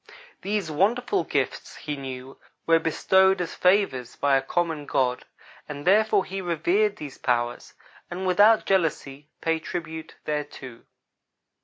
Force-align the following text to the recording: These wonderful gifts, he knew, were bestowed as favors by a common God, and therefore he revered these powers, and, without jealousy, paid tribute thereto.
These 0.41 0.71
wonderful 0.71 1.23
gifts, 1.23 1.75
he 1.75 1.95
knew, 1.95 2.39
were 2.65 2.79
bestowed 2.79 3.39
as 3.39 3.53
favors 3.53 4.15
by 4.15 4.35
a 4.35 4.41
common 4.41 4.87
God, 4.87 5.25
and 5.69 5.85
therefore 5.85 6.25
he 6.25 6.41
revered 6.41 6.95
these 6.95 7.19
powers, 7.19 7.75
and, 8.09 8.25
without 8.25 8.65
jealousy, 8.65 9.29
paid 9.41 9.59
tribute 9.59 10.15
thereto. 10.25 10.85